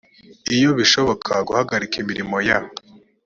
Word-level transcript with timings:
iyo 0.55 0.69
bishoboka 0.77 1.31
guhagarika 1.47 1.95
imirimo 2.03 2.37
ya 2.47 2.57